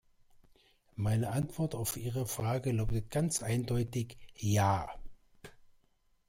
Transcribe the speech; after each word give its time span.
Meine 0.95 1.29
Antwort 1.29 1.75
auf 1.75 1.95
Ihre 1.95 2.25
Frage 2.25 2.71
lautet 2.71 3.11
ganz 3.11 3.43
eindeutig 3.43 4.17
"Ja". 4.35 4.89